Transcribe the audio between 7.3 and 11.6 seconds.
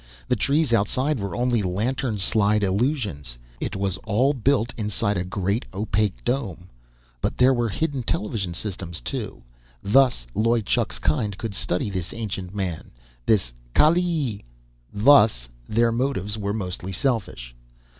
there were hidden television systems, too. Thus Loy Chuk's kind could